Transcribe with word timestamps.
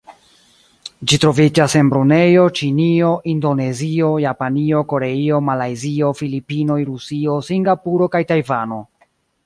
Ĝi 1.11 1.19
troviĝas 1.25 1.75
en 1.81 1.91
Brunejo, 1.91 2.45
Ĉinio, 2.61 3.11
Indonezio, 3.35 4.09
Japanio, 4.25 4.83
Koreio, 4.95 5.43
Malajzio, 5.51 6.13
Filipinoj, 6.23 6.83
Rusio, 6.93 7.41
Singapuro 7.53 8.11
kaj 8.17 8.27
Tajvano. 8.35 8.85